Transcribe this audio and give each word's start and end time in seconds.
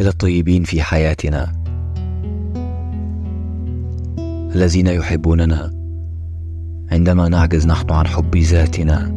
إلى 0.00 0.08
الطيبين 0.08 0.62
في 0.64 0.82
حياتنا 0.82 1.52
الذين 4.54 4.86
يحبوننا 4.86 5.72
عندما 6.92 7.28
نعجز 7.28 7.66
نحن 7.66 7.90
عن 7.90 8.06
حب 8.06 8.36
ذاتنا. 8.36 9.14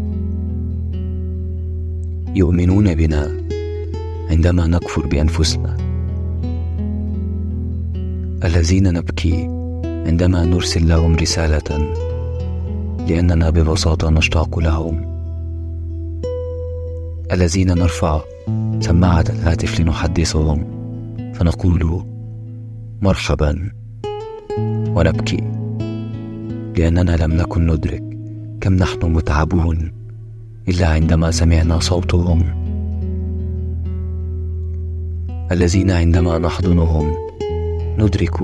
يؤمنون 2.36 2.96
بنا 2.96 3.32
عندما 4.30 4.68
نكفر 4.68 5.08
بأنفسنا. 5.08 5.78
الذين 8.44 8.94
نبكي 8.94 9.48
عندما 9.86 10.46
نرسل 10.46 10.88
لهم 10.88 11.16
رسالة 11.16 11.94
لأننا 13.08 13.50
ببساطة 13.50 14.10
نشتاق 14.10 14.60
لهم. 14.60 15.11
الذين 17.32 17.68
نرفع 17.68 18.22
سماعة 18.80 19.26
الهاتف 19.30 19.80
لنحدثهم 19.80 20.66
فنقول 21.34 22.06
مرحبا 23.02 23.72
ونبكي. 24.96 25.38
لأننا 26.78 27.18
لم 27.18 27.34
نكن 27.34 27.68
ندرك 27.68 28.04
كم 28.62 28.74
نحن 28.74 29.06
متعبون 29.06 29.92
إلا 30.70 30.88
عندما 30.88 31.32
سمعنا 31.32 31.80
صوتهم 31.80 32.44
الذين 35.52 35.92
عندما 35.92 36.38
نحضنهم 36.38 37.16
ندرك 38.00 38.42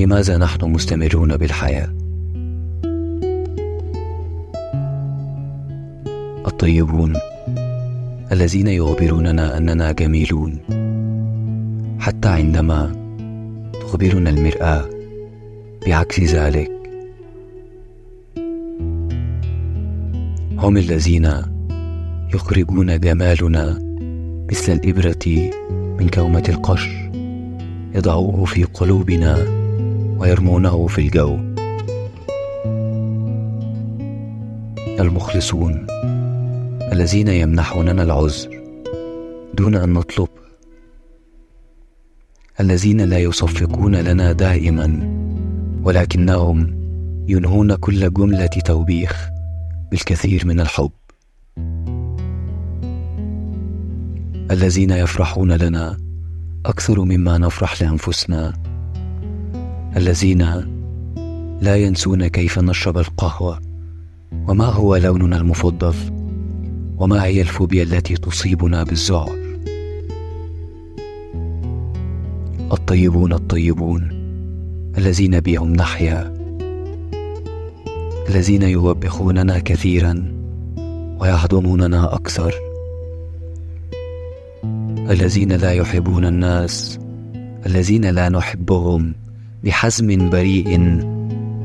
لماذا 0.00 0.38
نحن 0.38 0.64
مستمرون 0.64 1.36
بالحياة. 1.36 1.88
الطيبون 6.46 7.12
الذين 8.32 8.66
يخبروننا 8.66 9.58
أننا 9.58 9.92
جميلون. 9.92 10.58
حتى 11.98 12.28
عندما 12.28 12.92
تخبرنا 13.72 14.30
المرأة 14.30 14.84
بعكس 15.86 16.20
ذلك 16.20 16.70
هم 20.58 20.76
الذين 20.76 21.32
يخرجون 22.34 23.00
جمالنا 23.00 23.78
مثل 24.50 24.72
الإبرة 24.72 25.50
من 25.70 26.08
كومة 26.08 26.44
القش 26.48 26.88
يضعوه 27.94 28.44
في 28.44 28.64
قلوبنا 28.64 29.38
ويرمونه 30.18 30.86
في 30.86 30.98
الجو. 30.98 31.38
المخلصون 35.00 35.86
الذين 36.92 37.28
يمنحوننا 37.28 38.02
العذر 38.02 38.62
دون 39.54 39.74
أن 39.74 39.92
نطلب. 39.92 40.28
الذين 42.60 43.00
لا 43.00 43.18
يصفقون 43.18 43.96
لنا 43.96 44.32
دائما 44.32 44.86
ولكنهم 45.84 46.80
ينهون 47.28 47.74
كل 47.74 48.12
جملة 48.12 48.46
توبيخ 48.46 49.28
بالكثير 49.90 50.46
من 50.46 50.60
الحب. 50.60 50.90
الذين 54.50 54.90
يفرحون 54.90 55.52
لنا 55.52 55.96
أكثر 56.66 57.00
مما 57.04 57.38
نفرح 57.38 57.82
لأنفسنا. 57.82 58.52
الذين 59.96 60.42
لا 61.60 61.76
ينسون 61.76 62.26
كيف 62.26 62.58
نشرب 62.58 62.98
القهوة 62.98 63.60
وما 64.48 64.66
هو 64.66 64.96
لوننا 64.96 65.36
المفضل. 65.36 66.19
وما 67.00 67.24
هي 67.24 67.40
الفوبيا 67.40 67.82
التي 67.82 68.14
تصيبنا 68.14 68.84
بالذعر 68.84 69.38
الطيبون 72.72 73.32
الطيبون 73.32 74.08
الذين 74.98 75.40
بهم 75.40 75.72
نحيا 75.72 76.34
الذين 78.28 78.62
يوبخوننا 78.62 79.58
كثيرا 79.58 80.32
ويهضموننا 81.20 82.14
أكثر 82.14 82.54
الذين 85.10 85.52
لا 85.52 85.72
يحبون 85.72 86.24
الناس 86.24 86.98
الذين 87.66 88.04
لا 88.04 88.28
نحبهم 88.28 89.14
بحزم 89.64 90.30
بريء 90.30 90.78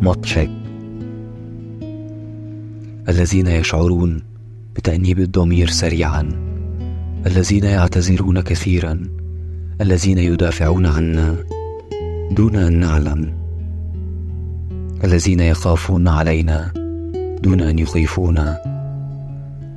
مضحك 0.02 0.52
الذين 3.10 3.48
يشعرون 3.48 4.35
بتأنيب 4.76 5.20
الضمير 5.20 5.70
سريعا. 5.70 6.30
الذين 7.26 7.64
يعتذرون 7.64 8.42
كثيرا 8.42 9.04
الذين 9.82 10.18
يدافعون 10.18 10.86
عنا 10.86 11.36
دون 12.32 12.56
أن 12.56 12.80
نعلم. 12.80 13.34
الذين 15.04 15.40
يخافون 15.40 16.08
علينا 16.08 16.72
دون 17.44 17.62
أن 17.62 17.80
يخيفونا. 17.80 18.58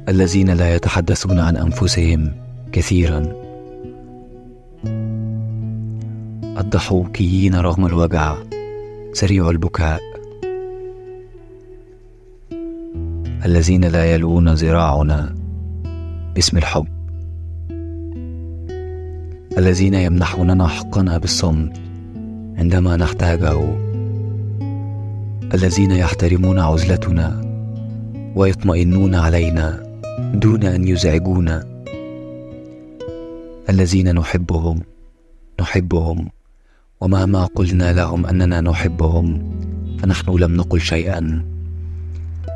الذين 0.08 0.50
لا 0.50 0.74
يتحدثون 0.74 1.38
عن 1.38 1.56
أنفسهم 1.56 2.32
كثيرا. 2.72 3.32
الضحوكيين 6.58 7.54
رغم 7.54 7.86
الوجع 7.86 8.36
سريع 9.12 9.50
البكاء. 9.50 10.07
الذين 13.44 13.84
لا 13.84 14.04
يلوون 14.04 14.48
ذراعنا 14.48 15.34
باسم 16.34 16.56
الحب. 16.56 16.86
الذين 19.58 19.94
يمنحوننا 19.94 20.66
حقنا 20.66 21.18
بالصمت 21.18 21.80
عندما 22.58 22.96
نحتاجه. 22.96 23.76
الذين 25.54 25.90
يحترمون 25.90 26.58
عزلتنا 26.58 27.42
ويطمئنون 28.36 29.14
علينا 29.14 29.82
دون 30.34 30.62
أن 30.62 30.88
يزعجونا. 30.88 31.84
الذين 33.70 34.14
نحبهم 34.14 34.80
نحبهم. 35.60 36.28
ومهما 37.00 37.44
قلنا 37.44 37.92
لهم 37.92 38.26
أننا 38.26 38.60
نحبهم 38.60 39.50
فنحن 39.98 40.30
لم 40.30 40.56
نقل 40.56 40.80
شيئا. 40.80 41.57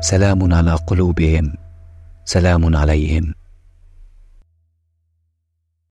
سلام 0.01 0.53
على 0.53 0.75
قلوبهم 0.75 1.53
سلام 2.25 2.75
عليهم. 2.75 3.42